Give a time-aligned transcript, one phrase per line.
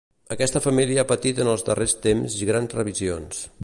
[0.35, 3.49] Aquesta família ha patit en els darrers temps grans revisions.